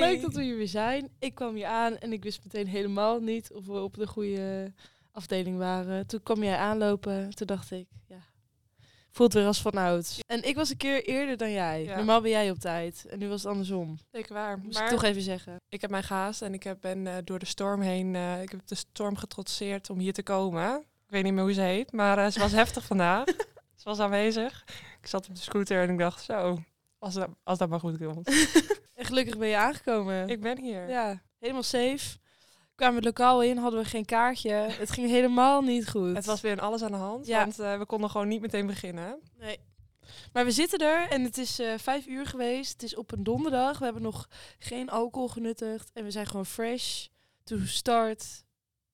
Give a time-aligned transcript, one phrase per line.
[0.00, 1.08] Wat leuk dat we hier weer zijn.
[1.18, 4.72] Ik kwam hier aan en ik wist meteen helemaal niet of we op de goede
[5.12, 6.06] afdeling waren.
[6.06, 7.34] Toen kwam jij aanlopen.
[7.34, 8.20] Toen dacht ik, ja,
[9.10, 10.18] voelt weer als van ouds.
[10.26, 11.82] En ik was een keer eerder dan jij.
[11.84, 11.96] Ja.
[11.96, 13.06] Normaal ben jij op tijd.
[13.10, 13.98] En nu was het andersom.
[14.12, 14.58] Zeker waar.
[14.58, 15.56] Moest Maar ik toch even zeggen.
[15.68, 18.14] ik heb mij gehaast en ik heb, ben eh, door de storm heen...
[18.14, 20.76] eh, ik heb de storm getrotseerd om hier te komen.
[20.78, 23.24] Ik weet niet meer hoe ze heet, maar eh, ze was heftig vandaag.
[23.76, 24.64] Ze was aanwezig.
[25.00, 26.58] Ik zat op de scooter en ik dacht, zo,
[26.98, 28.28] als dat, als dat maar goed komt.
[28.94, 30.28] En gelukkig ben je aangekomen.
[30.28, 30.88] ik ben hier.
[30.88, 32.16] Ja, helemaal safe.
[32.74, 34.52] Kwamen het lokaal in, hadden we geen kaartje.
[34.52, 36.16] Het ging helemaal niet goed.
[36.16, 37.38] Het was weer een alles aan de hand, Ja.
[37.38, 39.18] want eh, we konden gewoon niet meteen beginnen.
[39.38, 39.58] Nee.
[40.32, 42.72] Maar we zitten er en het is eh, vijf uur geweest.
[42.72, 43.78] Het is op een donderdag.
[43.78, 45.90] We hebben nog geen alcohol genuttigd.
[45.92, 47.06] En we zijn gewoon fresh
[47.44, 48.42] to start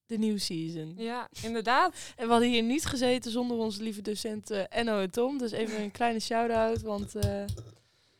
[0.06, 0.94] the new season.
[0.96, 1.94] Ja, inderdaad.
[2.16, 5.38] En we hadden hier niet gezeten zonder onze lieve docenten Enno en Tom.
[5.38, 6.82] Dus even een kleine shout-out.
[6.82, 7.44] Want eh,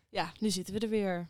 [0.08, 1.26] ja, nu zitten we er weer.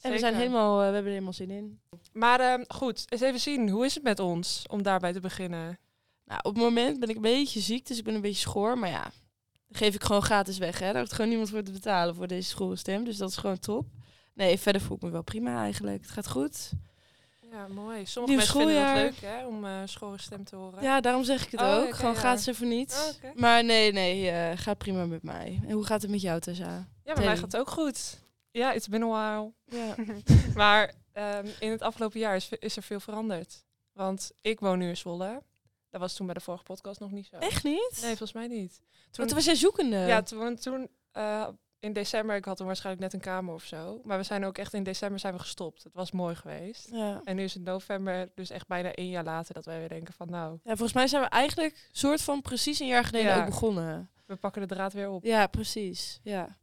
[0.00, 1.80] En we, zijn helemaal, eh, we hebben er helemaal zin in.
[2.12, 3.68] Maar ehm, goed, eens even zien.
[3.68, 5.78] Hoe is het met ons om daarbij te beginnen?
[6.24, 8.78] Nou, op het moment ben ik een beetje ziek, dus ik ben een beetje schoor.
[8.78, 9.10] Maar ja,
[9.70, 10.78] geef ik gewoon gratis weg.
[10.78, 10.90] Hè.
[10.92, 13.04] Daar hoeft gewoon niemand voor te betalen voor deze schoolstem.
[13.04, 13.86] Dus dat is gewoon top.
[14.34, 16.02] Nee, verder voel ik me wel prima eigenlijk.
[16.02, 16.70] Het gaat goed.
[17.50, 18.06] Ja, mooi.
[18.06, 18.96] Sommige Nieuw mensen vinden schooljaar.
[19.04, 20.82] het leuk hè, om eh schorre stem te horen.
[20.82, 21.94] Ja, daarom zeg ik het Oh, ook.
[21.94, 22.18] gewoon ja.
[22.18, 23.02] gratis voor niets.
[23.02, 23.40] Oh, oké.
[23.40, 25.60] Maar nee, nee, eh, gaat prima met mij.
[25.66, 26.88] En hoe gaat het met jou, Tessa?
[27.04, 28.18] Ja, bij mij gaat het ook goed.
[28.50, 29.52] Ja, it's been a while.
[29.64, 29.94] Ja.
[30.54, 33.64] maar ehm, in het afgelopen jaar is, is er veel veranderd.
[33.92, 35.42] Want ik woon nu in Zwolle.
[35.90, 37.36] Dat was toen bij de vorige podcast nog niet zo.
[37.36, 37.98] Echt niet?
[38.00, 38.72] Nee, volgens mij niet.
[38.76, 39.96] Toen, Want toen was jij zoekende.
[39.96, 44.00] ja, toen, toen eh, in december, ik had toen waarschijnlijk net een kamer of zo.
[44.04, 45.82] Maar we zijn ook echt in december zijn we gestopt.
[45.82, 46.88] Het was mooi geweest.
[46.90, 47.20] Ja.
[47.24, 50.14] En nu is het november, dus echt bijna één jaar later, dat wij weer denken
[50.14, 53.38] van nou, ja, volgens mij zijn we eigenlijk soort van precies een jaar geleden Ja.
[53.40, 54.10] ook begonnen.
[54.26, 55.24] we pakken de draad weer op.
[55.24, 56.20] Ja, precies.
[56.22, 56.58] Ja.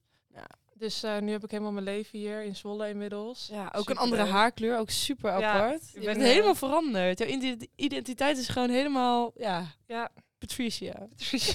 [0.78, 3.48] Dus eh, nu heb ik helemaal mijn leven hier in Zwolle inmiddels.
[3.52, 5.90] Ja, ook een andere haarkleur, ook super apart.
[5.92, 7.20] Je ben, bent eh, helemaal veranderd.
[7.20, 11.08] Jouw identi- identiteit is gewoon helemaal, ja, Ja, Patricia.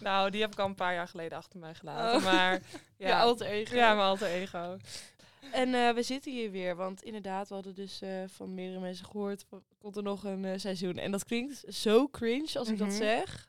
[0.00, 2.16] nou, die heb ik al een paar jaar geleden achter mij gelaten.
[2.18, 2.24] Oh.
[2.24, 2.60] Maar
[2.98, 3.74] Ja, alter ego.
[3.76, 4.76] ja, mijn alter ego.
[5.52, 9.06] En eh, we zitten hier weer, want inderdaad, we hadden dus eh, van meerdere mensen
[9.06, 9.44] gehoord,
[9.78, 10.96] komt er nog een eh, seizoen.
[10.98, 12.96] En dat klinkt zo cringe als ik dat Mhm.
[12.96, 13.48] zeg.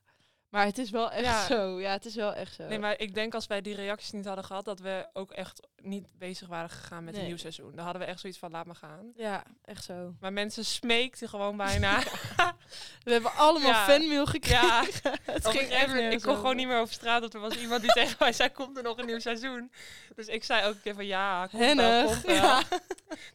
[0.54, 1.46] Maar het is wel echt Ja.
[1.46, 1.80] zo.
[1.80, 2.64] Ja, het is wel echt zo.
[2.68, 5.68] Nee, maar ik denk als wij die reacties niet hadden gehad, dat we ook echt
[5.82, 7.22] niet bezig waren gegaan met Nee.
[7.22, 7.76] een nieuw seizoen.
[7.76, 9.12] Dan hadden we echt zoiets van, laat maar gaan.
[9.16, 10.14] Ja, echt zo.
[10.20, 12.00] Maar mensen smeekten gewoon bijna.
[13.04, 13.86] We hebben allemaal Ja.
[13.86, 14.68] fanmail gekregen.
[14.68, 14.84] ja,
[15.32, 17.20] het op ging echt ik kon gewoon niet meer over straat.
[17.22, 19.72] Want er was iemand die tegen mij zei, komt er nog een nieuw seizoen?
[20.16, 22.12] Dus ik zei ook een keer van, ja, komt wel, Hennig.
[22.12, 22.36] komt wel.
[22.36, 22.62] Ja.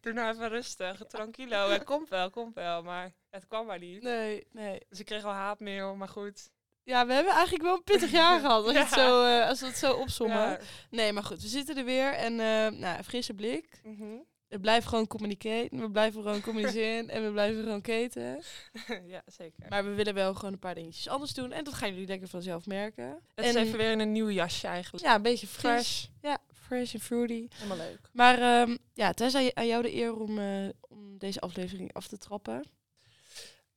[0.00, 1.68] Doe nou even rustig, tranquilo.
[1.70, 2.82] Het komt wel, komt wel.
[2.82, 4.02] Maar het kwam maar niet.
[4.02, 4.80] Nee, nee.
[4.88, 6.50] Dus ik kreeg al haatmail, maar goed.
[6.88, 8.96] Ja, we hebben eigenlijk wel een pittig jaar gehad, als, je het Ja.
[8.96, 10.36] zo, eh, als we het zo opzommen.
[10.36, 10.58] Ja.
[10.90, 12.12] Nee, maar goed, we zitten er weer.
[12.12, 13.80] En eh nou, frisse blik.
[13.84, 14.04] Mhm.
[14.48, 15.80] We blijven gewoon communiceren.
[15.80, 17.08] We blijven gewoon communiceren.
[17.14, 18.42] en we blijven gewoon keten.
[19.14, 19.68] ja, zeker.
[19.68, 21.52] Maar we willen wel gewoon een paar dingetjes anders doen.
[21.52, 23.06] En dat gaan jullie lekker vanzelf merken.
[23.34, 25.04] Het en is even weer in een nieuw jasje eigenlijk.
[25.04, 25.70] ja, een beetje fris.
[25.70, 26.06] Fresh.
[26.22, 27.48] Ja, fresh en fruity.
[27.54, 28.00] Helemaal leuk.
[28.12, 32.18] Maar ehm ja, Tessa, aan jou de eer om, eh, om deze aflevering af te
[32.18, 32.62] trappen.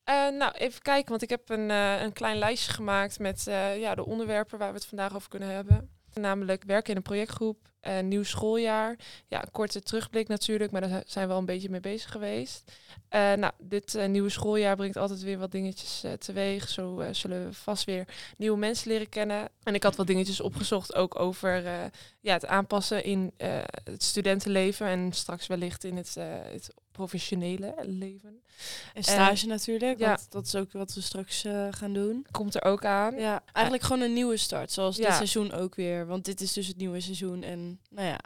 [0.04, 3.80] Eh, nou, even kijken, want ik heb een, eh, een klein lijstje gemaakt met eh,
[3.80, 5.90] ja, de onderwerpen waar we het vandaag over kunnen hebben.
[6.14, 7.70] Namelijk werken in een projectgroep,
[8.02, 8.96] nieuw schooljaar.
[9.28, 12.72] Ja, een korte terugblik natuurlijk, maar daar zijn we al een beetje mee bezig geweest.
[13.10, 16.70] Nou, dit nieuwe schooljaar brengt altijd weer wat dingetjes teweeg.
[16.70, 18.08] Zo zullen we vast weer
[18.38, 19.50] nieuwe mensen leren kennen.
[19.64, 21.64] En ik had wat dingetjes opgezocht ook over
[22.20, 23.34] ja, het aanpassen in
[23.84, 26.16] het studentenleven en straks wellicht in het,
[26.52, 28.42] het professionele leven.
[28.94, 30.08] En stage natuurlijk, ja.
[30.08, 32.26] want dat is ook wat we straks eh, gaan doen.
[32.32, 33.16] Komt er ook aan.
[33.16, 36.06] Ja, eigenlijk gewoon een nieuwe start, zoals dit seizoen ook weer.
[36.06, 37.44] Want dit is dus het nieuwe seizoen.
[37.44, 38.20] En nou ja,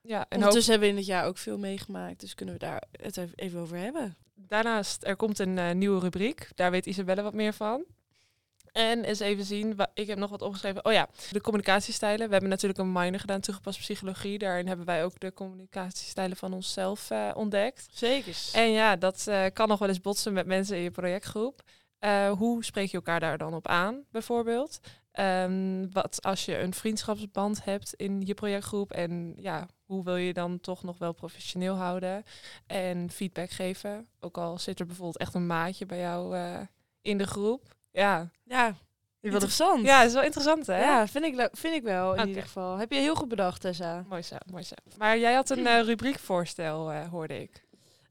[0.00, 2.20] Ja, en hoop, ondertussen hebben we in het jaar ook veel meegemaakt.
[2.20, 4.16] Dus kunnen we daar het even- even over hebben.
[4.34, 6.48] daarnaast, er komt een eh, nieuwe rubriek.
[6.54, 7.84] Daar weet Isabelle wat meer van.
[8.72, 10.84] En eens even zien, ik heb nog wat opgeschreven.
[10.84, 12.26] Oh ja, de communicatiestijlen.
[12.26, 14.38] We hebben natuurlijk een minor gedaan, toegepast psychologie.
[14.38, 17.88] Daarin hebben wij ook de communicatiestijlen van onszelf eh, ontdekt.
[17.90, 18.36] Zeker.
[18.52, 21.62] En ja, dat eh, kan nog wel eens botsen met mensen in je projectgroep.
[21.98, 24.78] Eh, hoe spreek je elkaar daar dan op aan, bijvoorbeeld?
[25.10, 30.32] Ehm, wat als je een vriendschapsband hebt in je projectgroep en ja, hoe wil je
[30.32, 32.24] dan toch nog wel professioneel houden
[32.66, 34.08] en feedback geven?
[34.20, 36.36] Ook al zit er bijvoorbeeld echt een maatje bij jou
[37.02, 37.80] in de groep.
[37.92, 38.74] Ja, Ja,
[39.20, 39.84] interessant.
[39.84, 40.78] ja, is wel interessant hè?
[40.80, 42.76] Ja, vind ik, vind ik wel in ieder geval.
[42.76, 44.04] Heb je heel goed bedacht, Tessa.
[44.08, 44.74] Mooi zo, mooi zo.
[44.98, 47.64] Maar jij had een eh, rubriekvoorstel, eh, hoorde ik.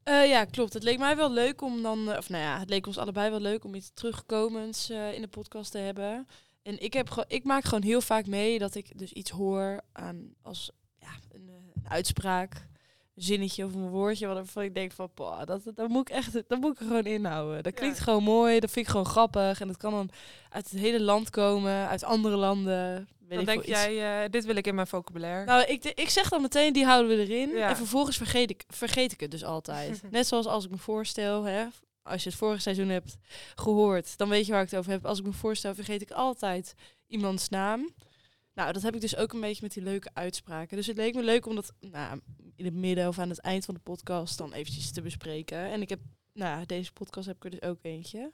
[0.03, 0.73] Eh, ja, klopt.
[0.73, 3.39] Het leek mij wel leuk om dan, of nou ja, het leek ons allebei wel
[3.39, 6.27] leuk om iets terugkomends eh, in de podcast te hebben.
[6.61, 9.81] En ik, heb gewoon, ik maak gewoon heel vaak mee dat ik dus iets hoor
[9.91, 12.67] aan als ja, een, eh, een uitspraak.
[13.15, 16.59] Zinnetje of een woordje waarvan ik denk van, poh, dat, dat moet ik echt, dat
[16.59, 17.63] moet ik er gewoon inhouden.
[17.63, 18.03] Dat klinkt Ja.
[18.03, 19.61] gewoon mooi, dat vind ik gewoon grappig.
[19.61, 20.09] En dat kan dan
[20.49, 23.07] uit het hele land komen, uit andere landen.
[23.27, 25.45] Weet Dan denk jij, eh, dit wil ik in mijn vocabulaire.
[25.45, 27.49] Nou, ik, ik zeg dan meteen, die houden we erin.
[27.49, 27.69] Ja.
[27.69, 30.01] En vervolgens vergeet ik, vergeet ik het dus altijd.
[30.11, 31.65] Net zoals als ik me voorstel, hè,
[32.03, 33.17] als je het vorige seizoen hebt
[33.55, 35.05] gehoord, dan weet je waar ik het over heb.
[35.05, 36.73] Als ik me voorstel, vergeet ik altijd
[37.07, 37.89] iemands naam.
[38.61, 40.77] Nou, dat heb ik dus ook een beetje met die leuke uitspraken.
[40.77, 42.19] Dus het leek me leuk om dat nou,
[42.55, 45.57] in het midden of aan het eind van de podcast dan eventjes te bespreken.
[45.57, 45.99] En ik heb,
[46.33, 48.31] nou, deze podcast heb ik er dus ook eentje.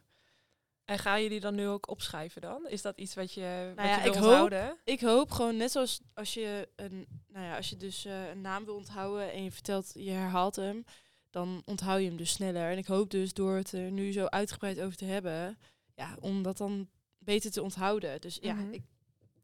[0.86, 2.68] En ga je die dan nu ook opschrijven dan?
[2.68, 4.78] Is dat iets wat je, wat ja, je wil ik hoop-?
[4.84, 8.42] Ik hoop gewoon net zoals als je een, nou ja, als je dus eh, een
[8.42, 10.84] naam wil onthouden en je vertelt, je herhaalt hem,
[11.30, 12.72] dan onthoud je hem dus sneller.
[12.72, 15.58] En ik hoop dus door het er nu zo uitgebreid over te hebben,
[15.94, 18.22] ja, om dat dan beter te onthouden.
[18.22, 18.74] Dus ja, Mhm.
[18.74, 18.84] ik,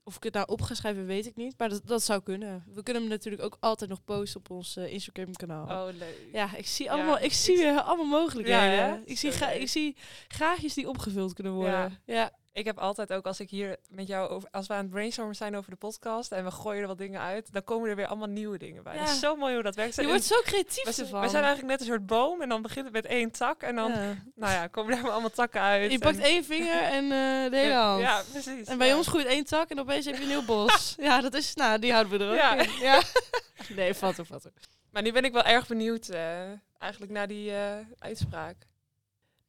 [0.03, 2.63] of ik het nou op ga schrijven, weet ik niet, maar dat, dat zou kunnen.
[2.73, 5.87] We kunnen hem natuurlijk ook altijd nog posten op ons eh, Instagram kanaal.
[5.87, 6.27] Oh, leuk.
[6.31, 8.71] Ja, ik zie allemaal, ik ik zie zie- weer allemaal mogelijkheden.
[8.71, 9.95] Ja, ik, zie ik zie
[10.27, 11.99] gaatjes die opgevuld kunnen worden.
[12.05, 12.13] Ja.
[12.13, 12.31] ja.
[12.55, 15.35] Ik heb altijd ook als ik hier met jou over, als we aan het brainstormen
[15.35, 18.07] zijn over de podcast en we gooien er wat dingen uit, dan komen er weer
[18.07, 18.93] allemaal nieuwe dingen bij.
[18.93, 18.99] Ja.
[18.99, 19.95] Dat is zo mooi hoe dat werkt.
[19.95, 21.21] Je En wordt zo creatief we, zijn- ervan.
[21.21, 23.75] we zijn eigenlijk net een soort boom en dan begint het met één tak en
[23.75, 24.15] dan, Ja.
[24.35, 25.91] nou ja, komen er allemaal takken uit.
[25.91, 28.01] Je pakt één vinger en eh, de hele hand.
[28.01, 28.67] Ja, precies.
[28.67, 28.97] En bij ja.
[28.97, 30.93] ons groeit één tak en opeens heb je een heel bos.
[30.97, 32.55] ja, dat is, nou, die houden we er ook Ja.
[32.55, 32.69] in.
[32.79, 33.01] Ja.
[33.75, 34.51] Nee, vat er, vat er.
[34.91, 36.41] Maar nu ben ik wel erg benieuwd eh,
[36.77, 38.55] eigenlijk naar die eh, uitspraak.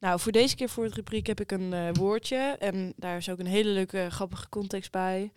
[0.05, 2.37] Nou, voor deze keer voor het rubriek heb ik een eh, woordje.
[2.59, 5.31] En daar is ook een hele leuke, grappige context bij.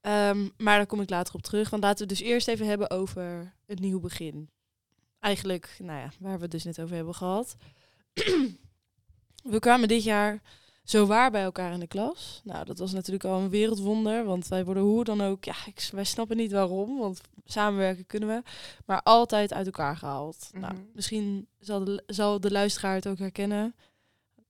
[0.00, 1.70] Ehm, maar daar kom ik later op terug.
[1.70, 4.50] Want laten we het dus eerst even hebben over het nieuw begin.
[5.20, 7.56] Eigenlijk, nou ja, waar we het dus net over hebben gehad.
[9.52, 10.42] we kwamen dit jaar
[10.84, 12.40] zo waar bij elkaar in de klas.
[12.44, 14.24] Nou, dat was natuurlijk al een wereldwonder.
[14.24, 16.98] Want wij worden hoe dan ook, ja, ik, wij snappen niet waarom.
[16.98, 18.42] Want samenwerken kunnen we.
[18.86, 20.50] Maar altijd uit elkaar gehaald.
[20.52, 20.82] Nou, Mhm.
[20.94, 23.74] misschien zal de, zal de luisteraar het ook herkennen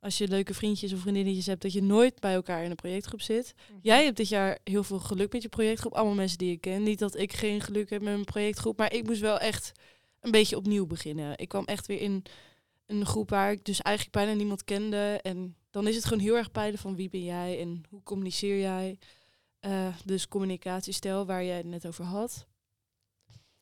[0.06, 3.20] als je leuke vriendjes of vriendinnetjes hebt, dat je nooit bij elkaar in een projectgroep
[3.20, 3.54] zit.
[3.82, 5.92] Jij hebt dit jaar heel veel geluk met je projectgroep.
[5.94, 6.82] Allemaal mensen die ik ken.
[6.82, 9.72] Niet dat ik geen geluk heb met mijn projectgroep, maar ik moest wel echt
[10.20, 11.38] een beetje opnieuw beginnen.
[11.38, 12.22] Ik kwam echt weer in
[12.86, 15.18] een groep waar ik dus eigenlijk bijna niemand kende.
[15.22, 18.60] En dan is het gewoon heel erg peilen van wie ben jij en hoe communiceer
[18.60, 18.98] jij.
[19.60, 22.46] Eh, dus communicatiestijl waar jij het net over had.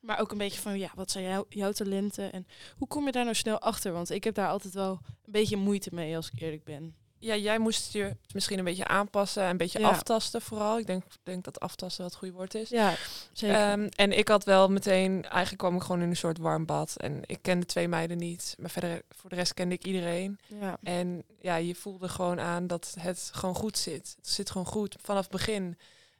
[0.05, 2.47] Maar ook een beetje van, ja, wat zijn jou, jouw talenten en
[2.77, 3.93] hoe kom je daar nou snel achter?
[3.93, 4.91] Want ik heb daar altijd wel
[5.25, 6.95] een beetje moeite mee, als ik eerlijk ben.
[7.19, 9.89] Ja, jij moest je misschien een beetje aanpassen en een beetje Ja.
[9.89, 10.79] aftasten vooral.
[10.79, 12.69] Ik denk, denk dat aftasten wel het goede woord is.
[12.69, 12.95] Ja,
[13.33, 13.56] zeker.
[13.56, 16.95] Ehm, en ik had wel meteen, eigenlijk kwam ik gewoon in een soort warm bad.
[16.97, 20.39] En ik kende twee meiden niet, maar verder voor de rest kende ik iedereen.
[20.61, 20.79] ja.
[20.83, 24.15] En ja, je voelde gewoon aan dat het gewoon goed zit.
[24.17, 25.79] Het zit gewoon goed vanaf het begin.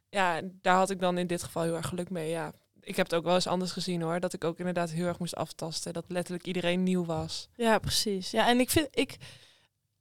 [0.09, 2.31] Ja, daar had ik dan in dit geval heel erg geluk mee.
[2.31, 2.53] Ja,
[2.85, 4.21] ik heb het ook wel eens anders gezien hoor.
[4.21, 5.93] Dat ik ook inderdaad heel erg moest aftasten.
[5.93, 7.49] Dat letterlijk iedereen nieuw was.
[7.57, 8.31] Ja, precies.
[8.31, 9.17] Ja, en ik vind, ik,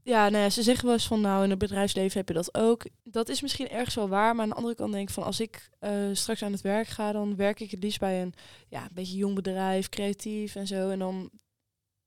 [0.04, 2.56] ja, nou ja, ze zeggen wel eens van, nou, in het bedrijfsleven heb je dat
[2.56, 2.86] ook.
[3.04, 5.40] Dat is misschien ergens wel waar, maar aan de andere kant denk ik van, als
[5.40, 8.34] ik eh, straks aan het werk ga, dan werk ik het liefst bij een,
[8.68, 10.90] ja, een beetje jong bedrijf, creatief en zo.
[10.90, 11.30] En dan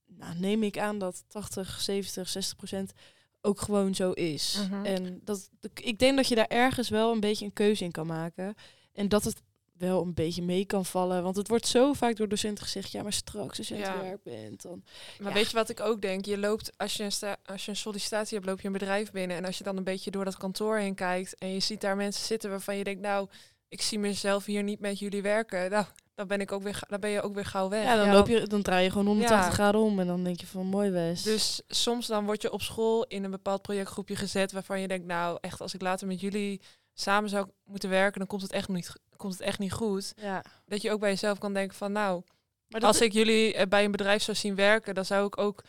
[0.06, 2.92] nou, neem ik aan dat 80, 70, 60 procent
[3.40, 4.58] ook gewoon zo is.
[4.70, 4.84] Mhm.
[4.84, 8.06] En dat, ik denk dat je daar ergens wel een beetje een keuze in kan
[8.06, 8.54] maken.
[8.92, 9.42] En dat het
[9.78, 11.22] wel een beetje mee kan vallen.
[11.22, 13.92] Want het wordt zo vaak door docenten gezegd, ja, maar straks als je aan Ja.
[13.92, 14.82] het werk bent, dan
[15.18, 15.34] Maar Ja.
[15.34, 16.24] weet je wat ik ook denk?
[16.24, 19.10] Je loopt, als je, een sta- als je een sollicitatie hebt, loop je een bedrijf
[19.10, 19.36] binnen.
[19.36, 21.96] En als je dan een beetje door dat kantoor heen kijkt en je ziet daar
[21.96, 23.28] mensen zitten waarvan je denkt, nou,
[23.68, 25.70] ik zie mezelf hier niet met jullie werken.
[26.16, 27.84] Nou, dan ben ik ook weer, ga- dan ben je ook weer gauw weg.
[27.84, 29.54] Ja, dan, loop je, dan draai je gewoon 180 Ja.
[29.54, 31.24] graden om en dan denk je van mooi West.
[31.24, 35.06] Dus soms dan word je op school in een bepaald projectgroepje gezet waarvan je denkt,
[35.06, 36.60] nou, echt, als ik later met jullie
[36.94, 40.12] samen zou moeten werken, dan komt het echt niet, komt het echt niet goed.
[40.16, 40.44] ja.
[40.66, 42.22] Dat je ook bij jezelf kan denken van, nou,
[42.68, 45.62] Maar als ik jullie eh, bij een bedrijf zou zien werken, dan zou ik ook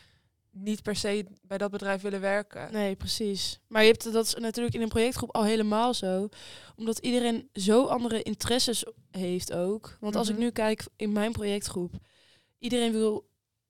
[0.50, 2.72] niet per se bij dat bedrijf willen werken.
[2.72, 3.60] Nee, precies.
[3.68, 6.28] Maar je hebt dat is natuurlijk in een projectgroep al helemaal zo.
[6.76, 9.96] Omdat iedereen zo andere interesses heeft ook.
[10.00, 10.42] Want als ik Mhm.
[10.44, 11.92] nu kijk in mijn projectgroep.
[12.58, 13.27] Iedereen wil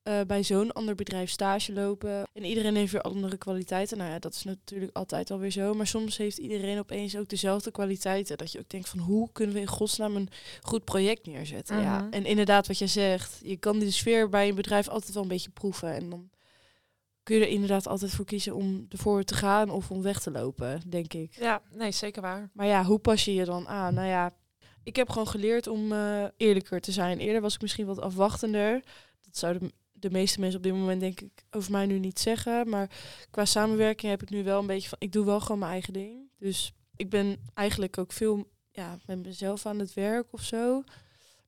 [0.08, 2.28] eh, bij zo'n ander bedrijf stage lopen.
[2.32, 3.98] En iedereen heeft weer andere kwaliteiten.
[3.98, 5.74] Nou ja, dat is natuurlijk altijd alweer zo.
[5.74, 8.38] Maar soms heeft iedereen opeens ook dezelfde kwaliteiten.
[8.38, 10.28] Dat je ook denkt van hoe kunnen we in godsnaam een
[10.60, 11.80] goed project neerzetten.
[11.80, 12.00] Ja.
[12.00, 12.12] Mhm.
[12.12, 13.40] En inderdaad wat je zegt.
[13.42, 15.94] Je kan die sfeer bij een bedrijf altijd wel een beetje proeven.
[15.94, 16.30] En dan
[17.22, 20.30] kun je er inderdaad altijd voor kiezen om ervoor te gaan of om weg te
[20.30, 21.32] lopen, denk ik.
[21.34, 22.50] Ja, nee, zeker waar.
[22.52, 23.94] Maar ja, hoe pas je je dan aan?
[23.94, 24.34] Nou ja,
[24.82, 27.18] ik heb gewoon geleerd om eh, eerlijker te zijn.
[27.18, 28.82] Eerder was ik misschien wat afwachtender.
[29.22, 32.69] Dat zouden de meeste mensen op dit moment denk ik over mij nu niet zeggen.
[32.69, 32.90] Maar
[33.31, 34.99] qua samenwerking heb ik nu wel een beetje van...
[35.00, 36.31] Ik doe wel gewoon mijn eigen ding.
[36.38, 40.83] Dus ik ben eigenlijk ook veel ja, met mezelf aan het werk of zo.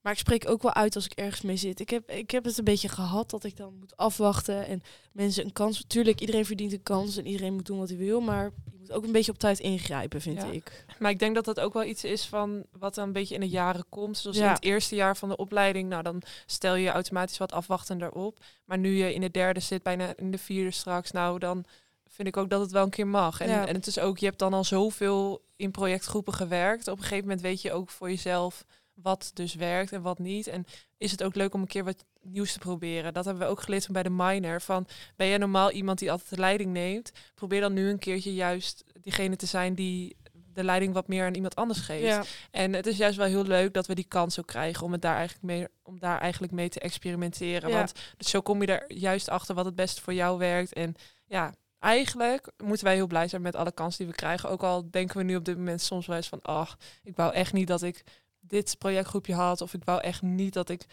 [0.00, 1.80] Maar ik spreek ook wel uit als ik ergens mee zit.
[1.80, 5.44] Ik heb, ik heb het een beetje gehad dat ik dan moet afwachten en mensen
[5.44, 5.84] een kans.
[5.86, 8.20] Tuurlijk, iedereen verdient een kans en iedereen moet doen wat hij wil.
[8.20, 8.52] Maar
[8.92, 10.46] ook een beetje op tijd ingrijpen, vind Ja.
[10.50, 10.84] ik.
[10.98, 13.40] Maar ik denk dat dat ook wel iets is van wat dan een beetje in
[13.40, 14.18] de jaren komt.
[14.18, 14.52] Zoals in Ja.
[14.52, 18.38] het eerste jaar van de opleiding, nou dan stel je je automatisch wat afwachtender op.
[18.64, 21.64] Maar nu je in de derde zit, bijna in de vierde straks, nou dan
[22.06, 23.40] vind ik ook dat het wel een keer mag.
[23.40, 23.66] En, Ja.
[23.66, 26.88] en het is ook, je hebt dan al zoveel in projectgroepen gewerkt.
[26.88, 28.64] Op een gegeven moment weet je ook voor jezelf
[29.02, 30.46] wat dus werkt en wat niet.
[30.46, 30.64] En
[30.96, 33.14] is het ook leuk om een keer wat nieuws te proberen.
[33.14, 34.60] Dat hebben we ook geleerd van bij de minor.
[34.60, 37.12] Van ben jij normaal iemand die altijd de leiding neemt?
[37.34, 40.16] Probeer dan nu een keertje juist diegene te zijn die
[40.52, 42.06] de leiding wat meer aan iemand anders geeft.
[42.06, 44.92] Ja, En het is juist wel heel leuk dat we die kans ook krijgen om
[44.92, 47.68] het daar eigenlijk mee, om daar eigenlijk mee te experimenteren.
[47.70, 47.76] Ja.
[47.76, 50.72] Want zo kom je er juist achter wat het beste voor jou werkt.
[50.72, 50.94] En
[51.26, 54.48] ja, eigenlijk moeten wij heel blij zijn met alle kansen die we krijgen.
[54.48, 57.32] Ook al denken we nu op dit moment soms wel eens van, ach, ik wou
[57.32, 58.04] echt niet dat ik
[58.40, 59.60] dit projectgroepje had.
[59.60, 60.84] Of ik wou echt niet dat ik.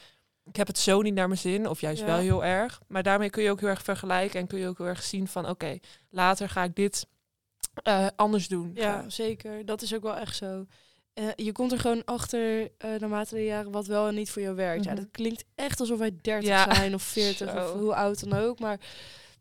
[0.43, 2.05] Ik heb het zo niet naar mijn zin, of juist Ja.
[2.05, 2.81] wel heel erg.
[2.87, 5.27] Maar daarmee kun je ook heel erg vergelijken en kun je ook heel erg zien
[5.27, 5.77] van oké,
[6.09, 7.07] later ga ik dit
[7.83, 8.71] eh, anders doen.
[8.73, 9.65] ja, zeker.
[9.65, 10.65] Dat is ook wel echt zo.
[11.13, 14.41] Eh, je komt er gewoon achter eh naarmate de jaren wat wel en niet voor
[14.41, 14.83] jou werkt.
[14.83, 15.01] Ja, Mhm.
[15.01, 16.73] dat klinkt echt alsof wij 30 Ja.
[16.75, 18.59] zijn of 40 of hoe oud dan ook.
[18.59, 18.79] Maar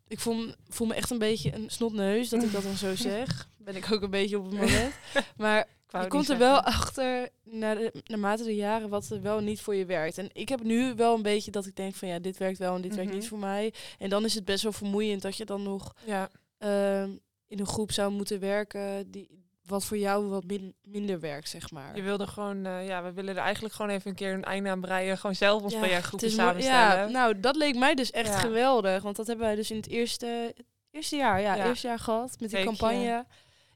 [0.07, 2.95] ik voel, me- voel me echt een beetje een snotneus dat ik dat dan zo
[3.11, 3.49] zeg.
[3.57, 4.93] Ben ik ook een beetje op het moment.
[5.37, 9.61] Maar je komt er wel achter naar de, naarmate de jaren wat er wel niet
[9.61, 10.17] voor je werkt.
[10.17, 12.75] En ik heb nu wel een beetje dat ik denk van ja, dit werkt wel
[12.75, 13.19] en dit werkt Mhm.
[13.19, 13.73] niet voor mij.
[13.97, 17.09] En dan is het best wel vermoeiend dat je dan nog Ja, ehm,
[17.47, 21.71] in een groep zou moeten werken die wat voor jou wat min- minder werkt, zeg
[21.71, 21.95] maar.
[21.95, 24.69] Je wilde gewoon, eh, ja, we willen er eigenlijk gewoon even een keer een einde
[24.69, 25.17] aan breien.
[25.17, 25.91] Gewoon zelf ons Ja, mooi-
[26.29, 26.63] samenstellen.
[26.69, 28.39] Ja, nou, dat leek mij dus echt Ja.
[28.39, 29.03] geweldig.
[29.03, 30.55] Want dat hebben wij dus in het eerste,
[30.91, 31.65] eerste jaar, ja, Ja.
[31.65, 32.65] eerste jaar gehad met die Weekje.
[32.65, 33.25] campagne.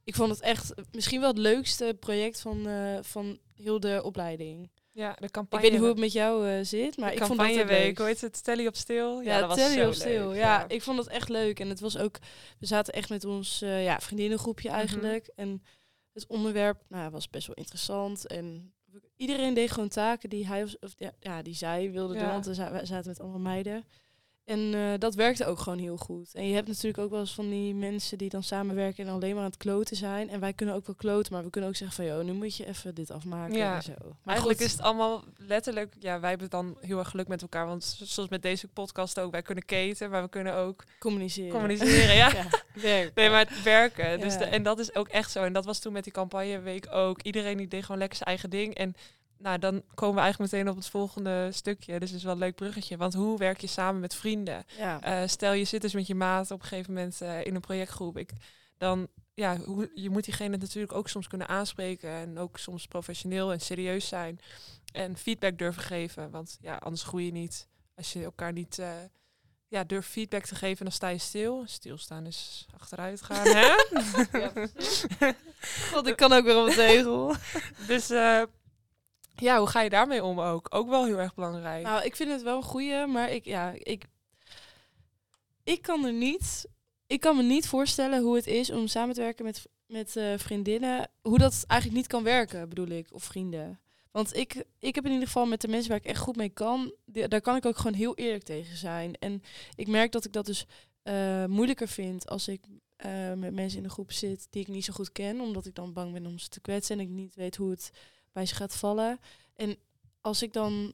[0.04, 4.70] Ik vond het echt misschien wel het leukste project van, eh, van heel de opleiding.
[4.92, 7.40] ja, de Ik weet niet hoe het met jou eh, zit, maar de ik vond
[7.40, 7.98] dat het leuk.
[7.98, 8.44] hoe heet het?
[8.44, 9.22] Telly op stil?
[9.22, 10.28] Ja, dat Telly zo of stil.
[10.30, 11.60] leuk, Ja, ik vond het echt leuk.
[11.60, 12.18] En het was ook,
[12.60, 14.78] we zaten echt met ons eh, ja, vriendinnengroepje Mhm.
[14.78, 15.30] eigenlijk.
[15.36, 15.64] En
[16.14, 18.28] het onderwerp nou, was best wel interessant.
[18.28, 18.74] En
[19.16, 22.24] iedereen deed gewoon taken die hij of, ja, ja, die zij wilde doen.
[22.24, 22.32] Ja.
[22.32, 23.86] Want we zaten met allemaal meiden.
[24.52, 26.34] En eh, dat werkte ook gewoon heel goed.
[26.34, 29.34] En je hebt natuurlijk ook wel eens van die mensen die dan samenwerken en alleen
[29.34, 30.30] maar aan het kloten zijn.
[30.30, 32.56] En wij kunnen ook wel kloten, maar we kunnen ook zeggen van, joh, nu moet
[32.56, 33.76] je even dit afmaken Ja.
[33.76, 33.94] en zo.
[34.00, 37.42] Maar Eigenlijk goed, is het allemaal letterlijk, ja, wij hebben dan heel erg geluk met
[37.42, 37.66] elkaar.
[37.68, 41.52] Want zoals met deze podcast ook, wij kunnen keten, maar we kunnen ook communiceren.
[41.52, 42.16] communiceren.
[42.16, 42.32] Ja.
[42.40, 43.16] ja, werk.
[43.16, 44.20] Nee, maar het werken.
[44.20, 45.44] Dus de, en dat is ook echt zo.
[45.44, 47.22] En dat was toen met die campagneweek ook.
[47.22, 48.74] Iedereen die deed gewoon lekker zijn eigen ding.
[48.76, 48.96] En
[49.42, 52.00] nou, dan komen we eigenlijk meteen op het volgende stukje.
[52.00, 52.98] Dus het is wel een leuk bruggetje.
[52.98, 54.66] Want hoe werk je samen met vrienden?
[54.78, 55.02] Ja.
[55.02, 57.62] Eh, stel je zit dus met je maat op een gegeven moment eh, in een
[57.62, 58.18] projectgroep.
[58.18, 58.32] Ik,
[58.78, 62.10] dan, ja, hoe, je moet diegene natuurlijk ook soms kunnen aanspreken.
[62.10, 64.40] En ook soms professioneel en serieus zijn.
[64.94, 66.32] En feedback durven geven.
[66.32, 67.68] Want ja, anders groei je niet.
[67.96, 68.92] Als je elkaar niet eh,
[69.68, 71.64] ja, durft feedback te geven, dan sta je stil.
[71.66, 73.70] Stilstaan is achteruit gaan, hè?
[75.92, 77.36] God, ik kan ook weer op een tegel.
[77.88, 78.10] dus
[79.36, 80.68] ja, hoe ga je daarmee om ook?
[80.70, 81.84] Ook wel heel erg belangrijk.
[81.84, 84.06] Nou, ik vind het wel een goeie, maar ik, ja, ik,
[85.64, 86.68] ik kan er niet,
[87.08, 90.34] ik kan me niet voorstellen hoe het is om samen te werken met, met eh,
[90.38, 93.80] vriendinnen, hoe dat eigenlijk niet kan werken, bedoel ik, of vrienden.
[94.12, 96.50] Want ik, ik heb in ieder geval met de mensen waar ik echt goed mee
[96.50, 99.16] kan, daar kan ik ook gewoon heel eerlijk tegen zijn.
[99.20, 99.44] En
[99.76, 100.66] ik merk dat ik dat dus
[101.04, 102.62] eh, moeilijker vind als ik
[102.96, 105.76] eh, met mensen in een groep zit die ik niet zo goed ken, omdat ik
[105.76, 107.92] dan bang ben om ze te kwetsen en ik niet weet hoe het
[108.32, 109.20] bij ze gaat vallen.
[109.56, 109.78] En
[110.22, 110.94] als ik dan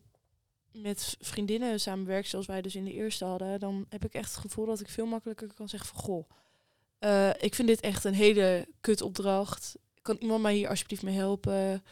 [0.72, 4.42] met vriendinnen samenwerk, zoals wij dus in de eerste hadden, dan heb ik echt het
[4.42, 6.30] gevoel dat ik veel makkelijker kan zeggen van goh,
[7.00, 9.76] eh, ik vind dit echt een hele kut opdracht.
[10.02, 11.84] Kan iemand mij hier alsjeblieft mee helpen?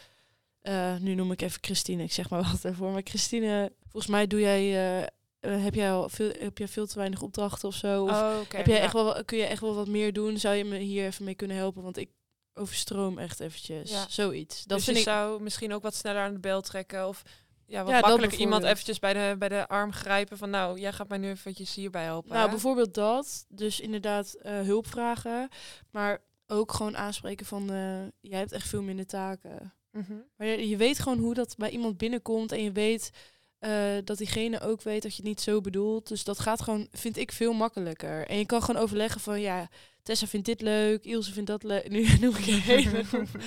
[0.61, 2.91] Eh, nu noem ik even Christine, ik zeg maar wat ervoor.
[2.91, 6.95] Maar Christine, volgens mij doe jij, eh, heb jij al veel, heb jij veel te
[6.97, 8.03] weinig opdrachten of zo?
[8.03, 8.83] Of Oh, heb jij ja.
[8.83, 10.37] echt wel, kun je echt wel wat meer doen?
[10.37, 11.83] Zou je me hier even mee kunnen helpen?
[11.83, 12.09] Want ik
[12.55, 13.91] overstroom echt eventjes.
[13.91, 14.05] Ja.
[14.09, 14.63] Zoiets.
[14.63, 15.09] Dat dus vind je ik.
[15.09, 17.07] zou misschien ook wat sneller aan de bel trekken.
[17.07, 17.21] Of
[17.65, 20.37] ja, wat Ja, makkelijker iemand eventjes bij de, bij de arm grijpen.
[20.37, 22.31] Van nou, jij gaat mij nu eventjes hierbij helpen.
[22.31, 22.49] Nou, hè?
[22.49, 23.45] bijvoorbeeld dat.
[23.49, 25.49] Dus inderdaad eh, hulp vragen.
[25.91, 27.69] Maar ook gewoon aanspreken van...
[27.71, 29.73] eh, jij hebt echt veel minder taken.
[29.91, 30.13] Mhm.
[30.37, 32.51] Maar je, je weet gewoon hoe dat bij iemand binnenkomt.
[32.51, 33.11] En je weet
[33.59, 36.07] eh, dat diegene ook weet dat je het niet zo bedoelt.
[36.07, 38.27] Dus dat gaat gewoon, vind ik, veel makkelijker.
[38.27, 39.41] En je kan gewoon overleggen van...
[39.41, 39.69] Ja,
[40.05, 41.03] Tessa vindt dit leuk.
[41.05, 41.89] Ilse vindt dat leuk.
[41.89, 43.27] Nu noem ik groep.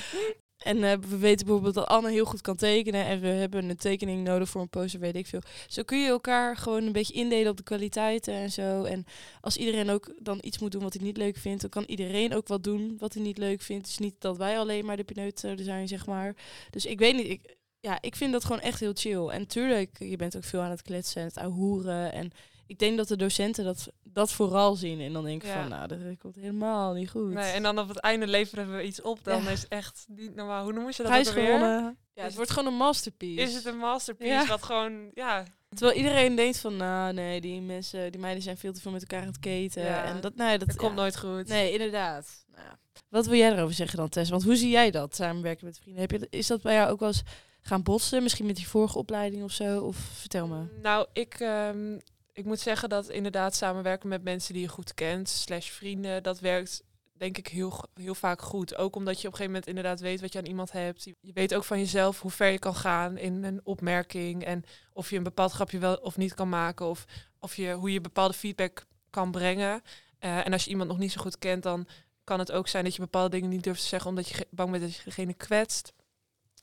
[0.59, 3.05] En eh, we weten bijvoorbeeld dat Anne heel goed kan tekenen.
[3.05, 5.41] En we hebben een tekening nodig voor een poster, weet ik veel.
[5.69, 8.85] Zo kun je elkaar gewoon een beetje indelen op de kwaliteiten en zo.
[8.85, 9.05] En
[9.41, 12.35] als iedereen ook dan iets moet doen wat hij niet leuk vindt, dan kan iedereen
[12.35, 13.87] ook wat doen wat hij niet leuk vindt.
[13.87, 16.37] Het is niet dat wij alleen maar de pineut zouden zijn, zeg maar.
[16.71, 19.27] Dus ik weet niet, ik, ja, ik vind dat gewoon echt heel chill.
[19.29, 22.13] En tuurlijk, je bent ook veel aan het kletsen en het ahoeren.
[22.13, 22.33] En
[22.69, 25.01] ik denk dat de docenten dat, dat vooral zien.
[25.01, 25.61] En dan denk ik Ja.
[25.61, 27.33] van, nou, dat komt helemaal niet goed.
[27.33, 29.25] Nee, en dan op het einde leveren we iets op.
[29.25, 29.51] Dan Ja.
[29.51, 30.63] is echt niet normaal.
[30.65, 31.97] Hoe noemen ze dat Prijs gewonnen.
[32.15, 33.43] Ja, het wordt gewoon een masterpiece.
[33.43, 34.47] Is het een masterpiece Ja.
[34.47, 38.73] wat gewoon, ja, Terwijl iedereen denkt van, nou nee, die mensen, die meiden zijn veel
[38.73, 40.05] te veel met elkaar aan het keten.
[40.05, 41.49] En dat, nee, dat komt nooit goed.
[41.49, 42.45] Nee, inderdaad.
[42.55, 42.79] Nou, ja.
[43.09, 44.31] Wat wil jij erover zeggen dan, Tess?
[44.31, 46.01] Want hoe zie jij dat, samenwerken met vrienden?
[46.01, 47.23] Heb je, is dat bij jou ook wel eens
[47.63, 48.23] gaan botsen?
[48.23, 49.81] Misschien met die vorige opleiding of zo?
[49.81, 50.65] Of vertel me.
[50.83, 51.99] Nou, ik, ehm,
[52.39, 56.41] ik moet zeggen dat inderdaad samenwerken met mensen die je goed kent, slash vrienden, dat
[56.41, 58.77] werkt denk ik heel, heel vaak goed.
[58.77, 61.05] Ook omdat je op een gegeven moment inderdaad weet wat je aan iemand hebt.
[61.05, 65.11] Je weet ook van jezelf hoe ver je kan gaan in een opmerking en of
[65.11, 67.05] je een bepaald grapje wel of niet kan maken of,
[67.39, 69.83] of je, hoe je bepaalde feedback kan brengen.
[70.19, 71.87] Eh, en als je iemand nog niet zo goed kent, dan
[72.25, 74.71] kan het ook zijn dat je bepaalde dingen niet durft te zeggen omdat je bang
[74.71, 75.93] bent dat je degene kwetst.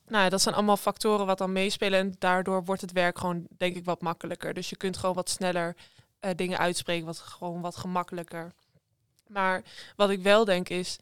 [0.08, 2.00] Nou, dat zijn allemaal factoren wat dan meespelen.
[2.00, 4.54] En daardoor wordt het werk gewoon, denk ik, wat makkelijker.
[4.54, 5.76] Dus je kunt gewoon wat sneller
[6.20, 8.52] eh, dingen uitspreken, wat gewoon wat gemakkelijker.
[9.28, 9.64] Maar
[9.96, 10.98] wat ik wel denk is,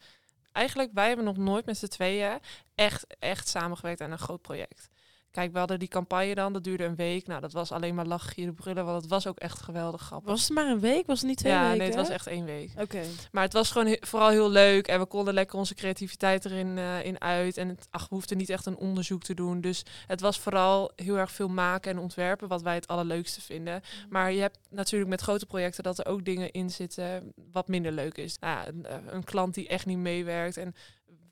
[0.52, 2.38] eigenlijk, wij hebben nog nooit met z'n tweeën
[2.74, 4.88] echt, echt samengewerkt aan een groot project.
[5.34, 7.26] Kijk, we hadden die campagne dan, dat duurde een week.
[7.26, 10.30] Nou, dat was alleen maar lachen, gieren, brullen, want het was ook echt geweldig grappig.
[10.30, 11.06] Was het maar een week?
[11.06, 11.78] Was het niet twee ja, weken?
[11.78, 12.70] nee, het was echt één week.
[12.78, 13.02] Oké.
[13.32, 16.78] Maar het was gewoon he- vooral heel leuk en we konden lekker onze creativiteit erin
[16.78, 17.56] eh, in uit.
[17.56, 19.60] En het, ach, we hoefden niet echt een onderzoek te doen.
[19.60, 23.82] Dus het was vooral heel erg veel maken en ontwerpen, wat wij het allerleukste vinden.
[24.08, 27.92] Maar je hebt natuurlijk met grote projecten dat er ook dingen in zitten wat minder
[27.92, 28.38] leuk is.
[28.38, 30.74] Nou, ja, een, eh, een klant die echt niet meewerkt en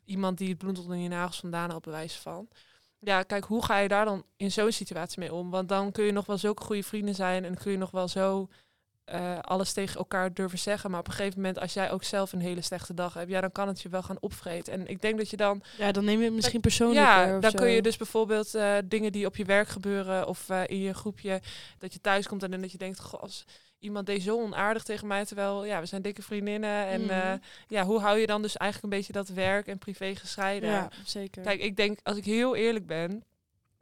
[0.04, 2.48] iemand die het bloed onder je nagels vandaan haalt, bewijs van.
[3.04, 5.50] Ja, kijk, hoe ga je daar dan in zo'n situatie mee om?
[5.50, 8.08] Want dan kun je nog wel zulke goede vrienden zijn en kun je nog wel
[8.08, 8.48] zo
[9.04, 10.90] eh, alles tegen elkaar durven zeggen.
[10.90, 13.40] Maar op een gegeven moment, als jij ook zelf een hele slechte dag hebt, ja,
[13.40, 14.72] dan kan het je wel gaan opvreten.
[14.72, 17.00] En ik denk dat je dan Ja, dan neem je het misschien persoonlijk.
[17.06, 20.60] ja, dan kun je dus bijvoorbeeld eh, dingen die op je werk gebeuren of eh,
[20.66, 21.40] in je groepje,
[21.78, 23.44] dat je thuis komt en dan dat je denkt, goh, als
[23.78, 26.86] iemand deed zo onaardig tegen mij, terwijl ja, we zijn dikke vriendinnen.
[26.86, 27.36] En Mhm.
[27.68, 30.70] ja, hoe hou je dan dus eigenlijk een beetje dat werk en privé gescheiden?
[30.70, 31.42] Ja, zeker.
[31.42, 33.24] Kijk, ik denk, als ik heel eerlijk ben,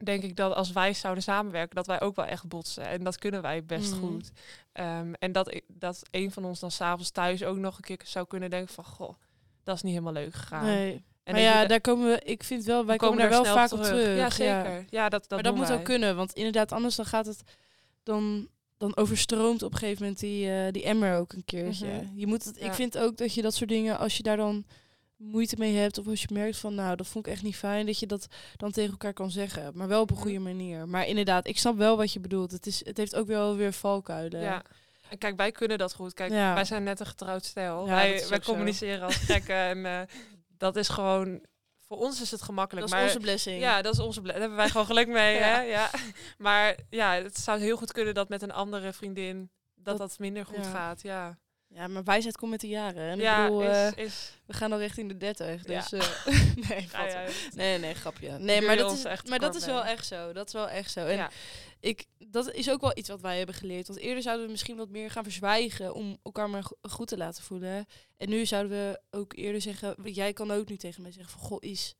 [0.05, 2.87] denk ik dat als wij zouden samenwerken, dat wij ook wel echt botsen.
[2.87, 4.01] En dat kunnen wij best Mhm.
[4.01, 4.31] goed.
[4.73, 8.27] Ehm, en dat, dat een van ons dan s'avonds thuis ook nog een keer zou
[8.27, 9.15] kunnen denken van, goh,
[9.65, 10.65] dat is niet helemaal leuk gegaan.
[10.65, 11.03] nee.
[11.25, 13.73] En maar ja, da- daar komen we, ik vind wel, wij komen, daar wel vaak
[13.73, 14.17] op terug.
[14.17, 14.85] Ja, zeker.
[14.91, 15.77] Ja, dat, dat maar dat moet wij.
[15.77, 17.43] ook kunnen, want inderdaad, anders dan gaat het,
[18.03, 21.87] dan, dan overstroomt op een gegeven moment die, eh, die emmer ook een keertje.
[21.87, 22.05] Mhm.
[22.15, 22.67] Je moet het, Ja.
[22.67, 24.65] Ik vind ook dat je dat soort dingen, als je daar dan
[25.21, 27.87] moeite mee hebt, of als je merkt van, nou, dat vond ik echt niet fijn,
[27.87, 30.89] dat je dat dan tegen elkaar kan zeggen, maar wel op een goede manier.
[30.89, 32.51] Maar inderdaad, ik snap wel wat je bedoelt.
[32.53, 34.41] Het, is, het heeft ook wel weer valkuilen.
[34.41, 34.63] Ja.
[35.09, 36.15] En kijk, wij kunnen dat goed.
[36.15, 36.55] Kijk, Ja.
[36.55, 37.51] wij zijn net een getrouwd.
[37.55, 38.53] Ja, dat wij wij zo.
[38.53, 39.57] communiceren als gekken.
[39.73, 40.01] en eh,
[40.59, 41.45] dat is gewoon...
[41.87, 42.87] Voor ons is het gemakkelijk.
[42.87, 43.61] Dat is maar onze blessing.
[43.61, 45.35] Ja, dat is onze ble- Daar hebben wij gewoon geluk mee.
[45.39, 45.41] Ja.
[45.45, 45.61] Hè?
[45.61, 45.91] Ja.
[46.39, 50.19] Maar ja, het zou heel goed kunnen dat met een andere vriendin dat Dat- dat,
[50.19, 51.03] minder goed gaat.
[51.03, 51.39] Ja,
[51.75, 53.11] Ja, maar wijsheid komt met de jaren.
[53.11, 55.67] En ja ik bedoel, is, eh, is, we gaan al richting de 30.
[55.67, 55.81] Ja.
[55.81, 56.27] Dus eh,
[56.69, 58.39] nee, ja, nee, nee, grapje.
[58.39, 60.33] Nee, maar dat is, echt maar dat is wel echt zo.
[60.33, 61.07] Dat is wel echt zo.
[61.07, 61.17] En
[61.81, 63.87] ik, dat is ook wel iets wat wij hebben geleerd.
[63.87, 67.17] Want eerder zouden we misschien wat meer gaan verzwijgen om elkaar maar go- goed te
[67.17, 67.87] laten voelen.
[68.17, 71.41] En nu zouden we ook eerder zeggen, jij kan ook nu tegen mij zeggen van,
[71.49, 71.95] goh, is,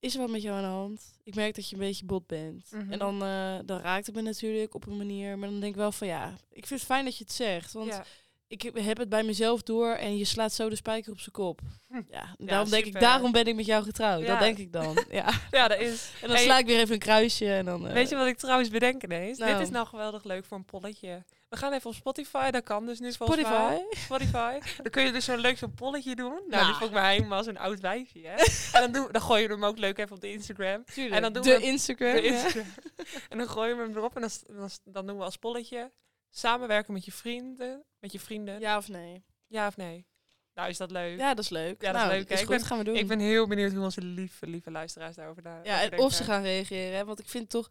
[0.00, 1.02] is er wat met jou aan de hand?
[1.24, 2.70] Ik merk dat je een beetje bot bent.
[2.70, 2.92] Mhm.
[2.92, 5.38] En dan, eh, dan raakt het me natuurlijk op een manier.
[5.38, 7.72] Maar dan denk ik wel van, ja, ik vind het fijn dat je het zegt.
[7.72, 8.04] Want Ja.
[8.48, 11.60] Ik heb- het bij mezelf door en je slaat zo de spijker op zijn kop.
[11.88, 12.00] Hm.
[12.10, 14.20] Ja, daarom denk ik, daarom ben ik met jou getrouwd.
[14.22, 14.26] Ja.
[14.26, 15.04] Dat denk ik dan.
[15.10, 15.32] Ja.
[15.50, 16.10] ja, dat is.
[16.22, 17.86] En dan Hey, sla ik weer even een kruisje en dan...
[17.86, 19.38] eh, Weet je wat ik trouwens bedenk ineens?
[19.38, 19.52] Nou.
[19.52, 21.24] Dit is nou geweldig leuk voor een polletje.
[21.48, 23.76] We gaan even op Spotify, dat kan dus nu volgens Spotify?
[23.90, 24.58] Spotify.
[24.82, 26.32] Dan kun je dus zo'n leuk zo'n polletje doen.
[26.32, 26.64] Nou, Nou.
[26.66, 28.20] die vond ik mij helemaal zo'n oud wijfje.
[28.28, 28.34] Hè?
[28.78, 30.84] en dan, doen, dan gooi je hem ook leuk even op de Instagram.
[30.84, 31.14] Tuurlijk.
[31.14, 32.12] En dan doen de we- Instagram.
[32.14, 32.22] De.
[32.22, 32.64] Instagram.
[33.30, 35.90] en dan gooi je hem erop en dan, dan doen we als polletje.
[36.38, 37.84] Samenwerken met je vrienden.
[37.98, 38.54] Met je vrienden.
[38.54, 39.24] Ja, Ja of nee?
[39.66, 40.06] of nee?
[40.54, 41.18] Nou, is dat leuk?
[41.18, 41.82] Ja, dat is leuk.
[41.82, 42.28] Ja, dat is Nou, leuk?
[42.30, 42.96] Is Ik goed, ben- gaan we doen.
[42.96, 46.24] Ik ben heel benieuwd hoe onze lieve, lieve luisteraars daarover na- ja, en of ze
[46.24, 46.96] gaan reageren.
[46.96, 47.04] Hè?
[47.04, 47.70] Want ik vind toch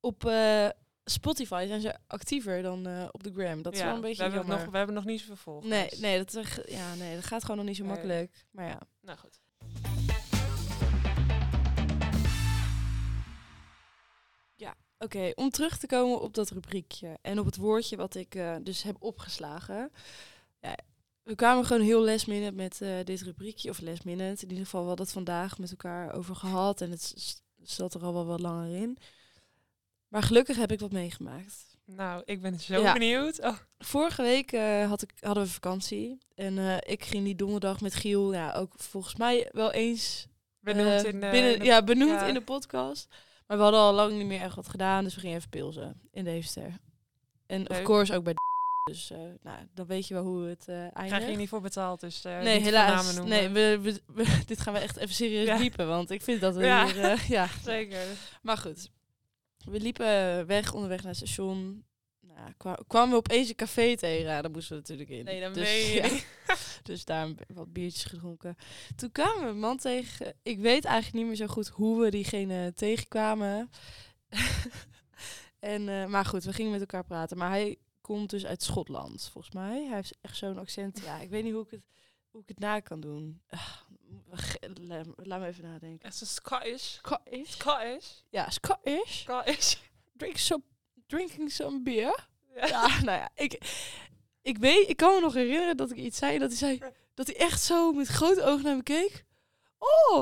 [0.00, 0.68] op eh,
[1.04, 3.62] Spotify zijn ze actiever dan eh, op de gram.
[3.62, 4.58] Dat is Ja, wel een beetje we hebben, jammer.
[4.64, 5.68] nog, we hebben nog niet zoveel volgers.
[5.70, 7.92] nee, nee, dat, ja, nee, dat gaat gewoon nog niet zo Nee.
[7.92, 8.46] makkelijk.
[8.50, 8.78] Maar ja.
[9.00, 9.40] Nou goed.
[15.00, 18.56] Oké, om terug te komen op dat rubriekje en op het woordje wat ik eh,
[18.62, 19.90] dus heb opgeslagen.
[20.60, 20.76] Ja,
[21.22, 24.42] we kwamen gewoon heel last minute met eh, dit rubriekje, of last minute.
[24.44, 27.14] In ieder geval wel dat vandaag met elkaar over gehad en het
[27.62, 28.98] zat er al wel wat langer in.
[30.08, 31.76] Maar gelukkig heb ik wat meegemaakt.
[31.84, 32.92] Nou, ik ben zo Ja.
[32.92, 33.40] benieuwd.
[33.40, 37.94] Oh, Vorige week eh, had ik, hadden we vakantie en ik ging die donderdag met
[37.94, 40.26] Giel, ja, ook volgens mij wel eens
[40.60, 42.26] benoemd in, eh, binnen, in de- ja, benoemd ja.
[42.26, 43.08] in de podcast.
[43.48, 46.00] Maar we hadden al lang niet meer echt wat gedaan, dus we gingen even pilsen
[46.10, 46.74] in Deventer.
[47.46, 48.34] En of course ook bij
[48.84, 51.06] Dus eh, nou, dan weet je wel hoe het eh eindigt.
[51.06, 52.94] Krijg je niet voor betaald, dus eh, Nee, helaas.
[52.94, 53.38] namen noemen.
[53.38, 55.56] Nee, we, we, we- dit gaan we echt even serieus Ja.
[55.58, 56.86] diepen, want ik vind dat we Ja.
[56.86, 57.24] hier...
[57.28, 58.06] ja, Zeker.
[58.42, 58.90] maar goed.
[59.64, 61.84] We liepen weg, onderweg naar het station.
[62.56, 64.26] Kwa- kwamen we opeens een café tegen.
[64.30, 65.24] Ja, daar moesten we natuurlijk in.
[65.24, 68.56] Nee, dan dus, meen je ja, dus daar wat biertjes gedronken.
[68.96, 70.34] Toen kwamen we een man tegen.
[70.42, 73.70] Ik weet eigenlijk niet meer zo goed hoe we diegene tegenkwamen.
[75.58, 77.38] en, eh, maar goed, we gingen met elkaar praten.
[77.38, 79.84] Maar hij komt dus uit Schotland, volgens mij.
[79.84, 81.00] Hij heeft echt zo'n accent.
[81.04, 81.84] Ja, ik weet niet hoe ik het,
[82.30, 83.40] hoe ik het na kan doen.
[83.48, 83.68] Ah,
[85.16, 86.08] Laat me even nadenken.
[86.08, 86.82] Het is Scottish.
[86.82, 87.50] Scottish?
[87.50, 88.06] Scottish.
[88.30, 89.20] Ja, Scottish.
[89.20, 89.76] Scottish.
[90.16, 90.62] Drink some,
[91.08, 92.26] drinking some beer.
[92.54, 92.66] Ja.
[92.66, 93.58] Ja, nou ja, ik,
[94.42, 96.38] ik weet, ik kan me nog herinneren dat ik iets zei.
[96.38, 96.80] Dat hij zei,
[97.14, 99.24] dat hij echt zo met grote ogen naar me keek.
[99.78, 100.16] Oh,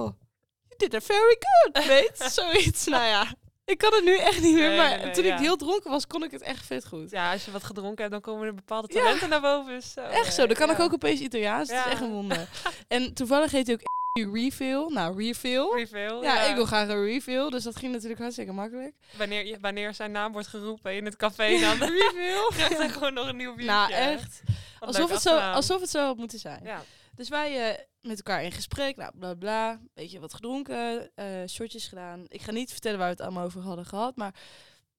[0.69, 2.19] you did it very good, weet?
[2.33, 3.27] Zoiets, nou ja.
[3.65, 5.35] Ik kan het nu echt niet meer, Nee, maar nee, toen ja.
[5.35, 7.11] ik heel dronken was, kon ik het echt vet goed.
[7.11, 9.01] Ja, als je wat gedronken hebt, dan komen er bepaalde Ja.
[9.01, 9.83] talenten naar boven.
[9.83, 11.69] Zo, Echt zo, dan kan ik ook opeens Italiaans.
[11.69, 11.87] Het Ja.
[11.87, 12.49] is echt een wonder.
[12.89, 13.83] En toevallig heet hij ook
[14.25, 14.87] Refill.
[14.89, 15.73] Nou, Refill.
[15.75, 18.95] Reveal, Ja, ik wil graag een refill, dus dat ging natuurlijk hartstikke makkelijk.
[19.17, 22.47] Wanneer, je- wanneer zijn naam wordt geroepen in het café, dan refill.
[22.57, 23.73] krijgt hij gewoon nog een nieuw biertje.
[23.75, 24.43] Nou, echt.
[24.79, 26.61] Wat Alsof het, zo, alsof het zo had moeten zijn.
[26.65, 26.83] Ja.
[27.15, 31.87] Dus wij eh, met elkaar in gesprek, nou bla bla, beetje wat gedronken, eh shortjes
[31.87, 32.25] gedaan.
[32.29, 34.35] Ik ga niet vertellen waar we het allemaal over hadden gehad, maar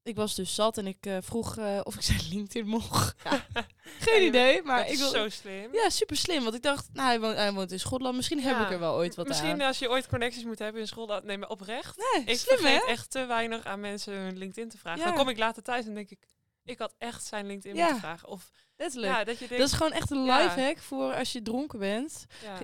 [0.07, 3.15] ik was dus zat en ik eh, vroeg eh, of ik zijn LinkedIn mocht.
[3.23, 3.45] Ja,
[3.99, 5.09] geen Ja, idee, maar dat ik wil.
[5.09, 5.73] zo slim.
[5.73, 8.59] Ja, super slim, want ik dacht, nou hij woont, hij woont in Schotland, misschien heb
[8.59, 9.67] ik er wel ooit wat Misschien aan.
[9.67, 11.97] als je ooit connecties moet hebben in school, dat neem me oprecht.
[12.13, 12.91] Nee, Ik slim vergeet hè?
[12.91, 15.03] echt te weinig aan mensen hun LinkedIn te vragen.
[15.05, 16.19] Dan kom ik later thuis en denk ik,
[16.67, 17.84] ik had echt zijn LinkedIn Ja.
[17.84, 18.27] moeten vragen.
[18.30, 19.13] Of Letterlijk.
[19.13, 20.43] ja, dat je denkt, Dat is gewoon echt een Ja.
[20.43, 22.25] lifehack voor als je dronken bent.
[22.43, 22.60] ja.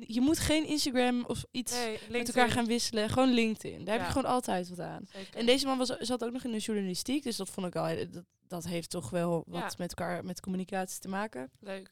[0.00, 3.08] Je moet geen Instagram of iets nee, met elkaar gaan wisselen.
[3.10, 3.84] Gewoon LinkedIn.
[3.84, 5.06] Daar heb je gewoon altijd wat aan.
[5.12, 5.38] zeker.
[5.38, 7.86] En deze man was, zat ook nog in de journalistiek, dus dat vond ik al.
[8.10, 11.50] Dat, dat heeft toch wel wat met elkaar, met communicatie te maken.
[11.60, 11.90] Leuk.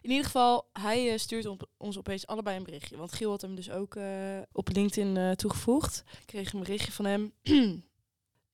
[0.00, 2.96] In ieder geval, hij eh, stuurt op, ons opeens allebei een berichtje.
[2.96, 6.02] Want Giel had hem dus ook eh, op LinkedIn eh, toegevoegd.
[6.20, 7.32] Ik kreeg een berichtje van hem.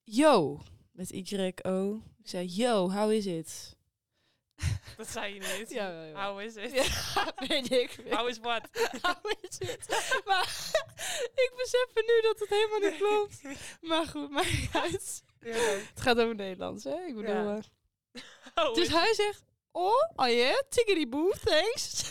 [0.04, 0.60] Yo,
[0.96, 2.02] met Y-O.
[2.22, 3.74] Ik zei, yo, how is it?
[4.96, 5.70] Dat zei je niet.
[5.70, 6.26] Ja, ja.
[6.26, 6.72] How is it?
[6.72, 6.84] Ja,
[7.48, 7.98] weet ik.
[8.10, 8.60] How is what?
[9.02, 9.86] How is it?
[10.24, 10.42] Maar
[11.44, 13.40] ik besef nu dat het helemaal niet klopt.
[13.80, 15.22] Maar goed, maakt niet uit.
[15.40, 15.88] Ja, leuk.
[15.88, 17.04] Het gaat over Nederlands, hè?
[17.06, 17.34] Ik bedoel...
[17.34, 17.60] Ja.
[18.54, 22.10] eh, Dus hij zegt, oh, oh yeah, tickety boo, thanks.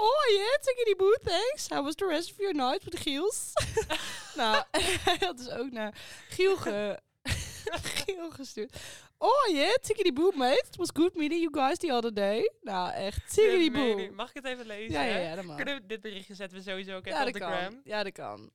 [0.00, 1.68] Oh yeah, tickety boo, thanks.
[1.68, 3.52] How was the rest of your night with Giels?
[4.40, 4.64] nou,
[5.04, 5.94] hij had dus ook naar
[6.28, 6.98] Giel, ge
[8.04, 8.76] Giel gestuurd.
[9.18, 10.64] Oh yeah, tickety boo, mate.
[10.68, 12.52] It was good meeting you guys the other day.
[12.62, 14.02] Nou, echt, tickety Dit meen je boo.
[14.02, 14.14] niet.
[14.16, 14.92] Mag ik het even lezen?
[14.92, 15.56] Ja, ja, ja, dat mag.
[15.56, 17.80] Kunnen we dit berichtje zetten we sowieso ook even Ja, op de gram?
[17.84, 18.50] Ja, dat kan.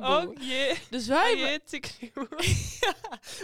[0.00, 0.26] Boo.
[0.26, 0.76] Oh, yeah.
[0.90, 1.60] Dus Oh, wij...
[1.64, 2.12] tikkie.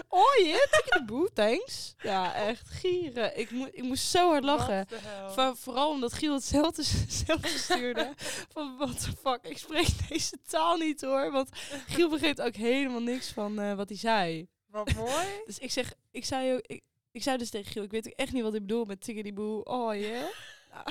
[0.09, 1.94] Oh yeah, tickety boo, thanks.
[2.02, 3.38] Ja, echt gieren.
[3.38, 4.87] Ik, moe, ik moest zo hard lachen.
[5.30, 6.74] Van, vooral omdat Giel het zelf,
[7.09, 8.12] zelf stuurde.
[8.52, 11.30] van, what the fuck, ik spreek deze taal niet hoor.
[11.30, 11.48] Want
[11.87, 14.48] Giel begreep ook helemaal niks van eh, wat hij zei.
[14.66, 15.26] Wat mooi.
[15.46, 18.12] Dus ik zeg, ik zei, ook, ik, ik zei dus tegen Giel, ik weet ook
[18.16, 19.59] echt niet wat hij bedoelt met boo.
[19.59, 20.28] Oh yeah.
[20.72, 20.85] Nou,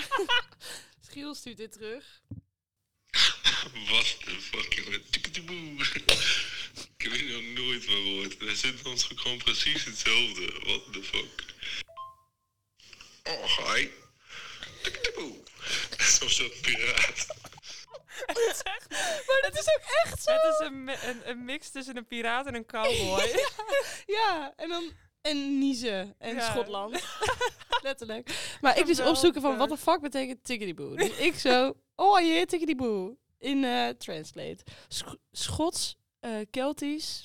[0.98, 2.22] dus Giel stuurt dit terug.
[3.90, 5.02] What the fuck, jongen.
[6.96, 8.38] Ik heb hier nog nooit van gehoord.
[8.38, 10.52] We zitten ons gewoon precies hetzelfde.
[10.64, 11.44] What the fuck.
[13.22, 13.88] Oh, hi.
[15.98, 17.26] Zoals een piraat.
[19.26, 20.32] Maar dat is ook echt zo.
[20.32, 23.30] Het is een, een, een mix tussen een piraat en een cowboy.
[24.06, 24.92] Ja, en dan...
[25.20, 26.50] En Niezen en Ja.
[26.50, 27.04] Schotland.
[27.82, 28.56] Letterlijk.
[28.60, 30.96] Maar ik dus opzoeken van wat de fuck betekent tickety-boo.
[30.96, 33.16] Dus ik zo, oh yeah, tickety-boo.
[33.40, 34.58] In eh, Translate.
[34.88, 37.24] Sch- Schots, eh, Keltisch.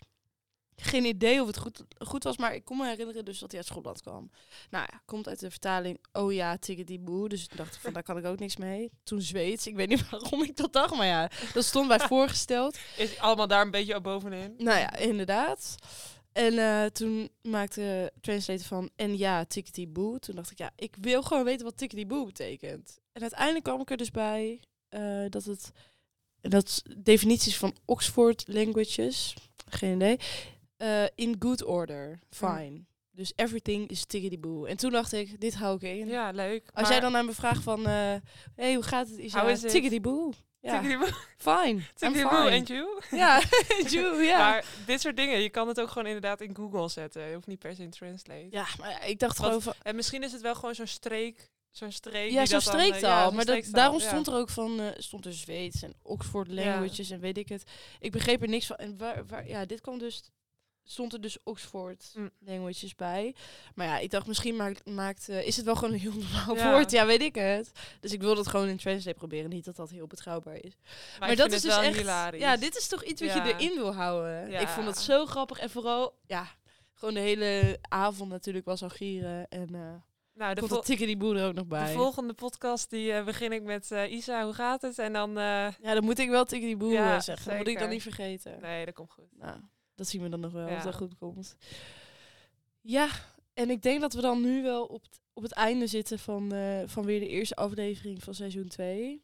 [0.78, 3.60] Geen idee of het goed, goed was, maar ik kon me herinneren dus dat hij
[3.60, 4.30] uit Schotland kwam.
[4.70, 7.28] Nou ja, komt uit de vertaling, oh ja, tickety-boo.
[7.28, 8.92] Dus ik dacht van, daar kan ik ook niks mee.
[9.04, 12.78] Toen Zweeds, ik weet niet waarom ik dat dacht, maar ja, dat stond bij voorgesteld.
[12.98, 14.54] Is allemaal daar een beetje bovenin.
[14.58, 15.76] Nou ja, inderdaad.
[16.32, 20.18] En eh, toen maakte Translator van en ja, tickety boo.
[20.18, 23.00] Toen dacht ik, ja, ik wil gewoon weten wat tickety boo betekent.
[23.12, 24.60] En uiteindelijk kwam ik er dus bij
[25.30, 25.72] dat het
[26.50, 29.34] dat definities van Oxford languages,
[29.70, 30.20] geen idee,
[30.78, 32.84] eh, in good order, fine.
[33.12, 34.66] Dus everything is tickety boo.
[34.66, 36.08] En toen dacht ik, dit hou ik in.
[36.08, 36.70] Ja, leuk.
[36.74, 38.14] Als maar- jij dan aan me vraagt van, eh
[38.56, 39.18] hey, hoe gaat het?
[39.18, 39.70] Is How is it?
[39.72, 40.32] tickety boo.
[40.60, 41.82] Ja, Tikkie-die-boe, fine.
[41.96, 42.52] Fine.
[42.52, 43.02] and you?
[43.22, 43.42] Ja,
[43.90, 44.38] you, ja.
[44.38, 47.28] Maar dit soort dingen, je kan het ook gewoon inderdaad in Google zetten.
[47.28, 48.48] Je hoeft niet per se in Translate.
[48.50, 49.74] Ja, maar ik dacht Want- gewoon van...
[49.82, 52.32] En misschien is het wel gewoon zo'n streek, zo'n streek.
[52.32, 54.08] Ja, zo'n dat dan, eh, ja, zo'n maar dat, daarom ja.
[54.08, 57.64] stond er ook van, eh, stond er Zweeds en Oxford languages en weet ik het.
[58.00, 58.76] Ik begreep er niks van.
[58.76, 60.24] En waar, waar, ja, dit kwam dus,
[60.84, 62.30] stond er dus Oxford Mm.
[62.40, 63.36] languages bij.
[63.76, 66.72] Maar ja, ik dacht misschien maakt, maakt eh, is het wel gewoon een heel normaal
[66.72, 66.92] woord.
[66.92, 67.72] Ja, weet ik het.
[68.00, 69.50] Dus ik wil dat gewoon in Translate proberen.
[69.50, 70.74] Niet dat dat heel betrouwbaar is.
[71.20, 71.98] Maar, dat is het dus wel echt.
[71.98, 72.42] hilarisch.
[72.42, 74.54] Ja, dit is toch iets wat je erin wil houden.
[74.62, 76.48] Ik vond het zo grappig en vooral, ja,
[76.94, 80.04] gewoon de hele avond natuurlijk was al gieren en
[80.36, 81.94] nou, de, komt tikken die boer er ook nog de bij.
[81.94, 85.00] volgende podcast die eh, begin ik met eh, Isa, hoe gaat het?
[85.00, 85.30] En dan...
[85.30, 85.44] eh,
[85.82, 87.48] Ja, dan moet ik wel tikken die boer Ja, zeggen.
[87.50, 88.58] Dat moet ik dan niet vergeten.
[88.62, 89.38] nee, dat komt goed.
[89.40, 89.60] Nou,
[89.96, 90.76] dat zien we dan nog wel, Ja.
[90.76, 91.56] of dat goed komt.
[92.82, 93.08] Ja,
[93.54, 96.54] en ik denk dat we dan nu wel op, het- op het einde zitten van,
[96.86, 99.24] van weer de eerste aflevering van seizoen 2.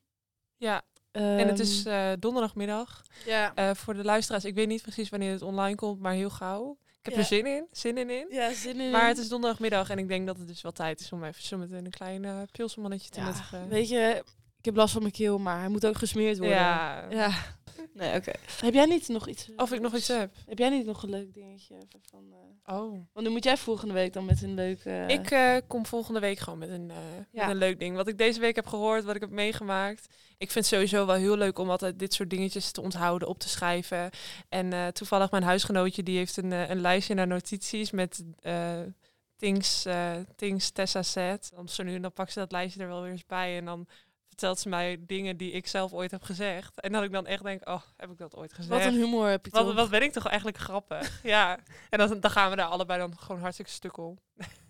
[0.57, 3.01] Ja, en het is eh, donderdagmiddag.
[3.25, 3.75] ja.
[3.75, 6.77] Voor de luisteraars, ik weet niet precies wanneer het online komt, maar heel gauw.
[7.03, 7.19] Ik heb Ja.
[7.19, 8.27] er zin in, zin in in.
[8.29, 8.91] ja, zin in.
[8.91, 11.43] Maar het is donderdagmiddag en ik denk dat het dus wel tijd is om even
[11.43, 13.67] zo meteen een klein uh, pilsenmannetje te ja, nuttigen.
[13.69, 14.23] Weet je,
[14.59, 16.57] ik heb last van mijn keel, maar hij moet ook gesmeerd worden.
[16.57, 17.05] Ja.
[17.09, 17.31] Ja.
[17.93, 18.31] Nee, oké.
[18.61, 19.49] Heb jij niet nog iets?
[19.55, 20.33] Of ik nog iets heb.
[20.45, 21.75] Heb jij niet nog een leuk dingetje?
[21.75, 22.91] even Van, eh, Oh.
[23.13, 24.79] Want nu moet jij volgende week dan met een leuk...
[24.85, 26.97] eh, Ik eh, kom volgende week gewoon met een, eh,
[27.31, 27.41] Ja.
[27.45, 27.95] met een leuk ding.
[27.95, 30.05] Wat ik deze week heb gehoord, wat ik heb meegemaakt.
[30.37, 33.39] Ik vind het sowieso wel heel leuk om altijd dit soort dingetjes te onthouden, op
[33.39, 34.09] te schrijven.
[34.49, 38.79] En eh, toevallig mijn huisgenootje, die heeft een, eh, een lijstje naar notities met eh,
[39.35, 41.51] things, eh, things Tessa said.
[41.55, 43.57] Dan zo nu en dan pakt ze dat lijstje er wel weer eens bij.
[43.57, 43.87] En dan
[44.31, 46.79] vertelt ze mij dingen die ik zelf ooit heb gezegd.
[46.81, 48.83] En dat ik dan echt denk, oh, heb ik dat ooit gezegd?
[48.83, 49.75] Wat een humor heb je Wat, toch?
[49.75, 51.19] wat ben ik toch eigenlijk grappig.
[51.23, 51.59] ja.
[51.89, 54.19] En dan, dan gaan we daar allebei dan gewoon hartstikke stuk om.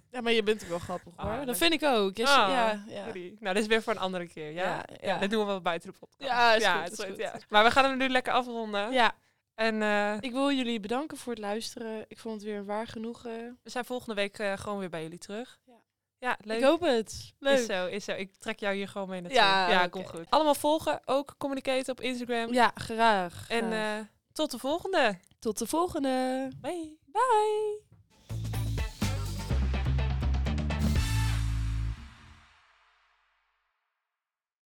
[0.09, 1.29] Ja, maar je bent ook wel grappig hoor.
[1.29, 2.17] Ah, dat dank- vind ik ook.
[2.17, 3.05] Ja, Ah, ja.
[3.39, 4.63] Nou, dit is weer voor een andere keer, ja?
[4.63, 5.17] Ja, ja.
[5.17, 6.29] dat doen we wel buiten de podcast.
[6.61, 7.29] Ja, is goed, is.
[7.49, 8.91] Maar we gaan hem nu lekker afronden.
[8.91, 9.11] Ja,
[9.55, 12.05] En eh, ik wil jullie bedanken voor het luisteren.
[12.07, 13.59] Ik vond het weer een waar genoegen.
[13.63, 15.59] we zijn volgende week eh, gewoon weer bij jullie terug.
[16.21, 16.37] Ja.
[16.43, 16.57] Leuk.
[16.57, 17.33] Ik hoop het.
[17.39, 17.59] Leuk.
[17.59, 18.11] Is zo, is zo.
[18.11, 19.39] Ik trek jou hier gewoon mee naartoe.
[19.39, 20.25] Ja, komt goed.
[20.29, 22.53] Allemaal volgen, ook communiceren op Instagram.
[22.53, 23.45] Ja, graag.
[23.49, 23.99] En graag.
[23.99, 25.17] eh, tot de volgende.
[25.39, 26.47] tot de volgende.
[26.61, 26.97] Bye.
[27.05, 27.90] Bye.